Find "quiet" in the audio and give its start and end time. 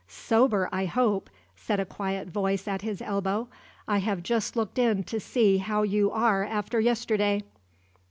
1.85-2.27